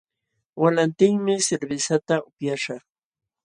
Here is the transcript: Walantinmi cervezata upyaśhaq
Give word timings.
Walantinmi 0.61 1.33
cervezata 1.47 2.15
upyaśhaq 2.29 2.81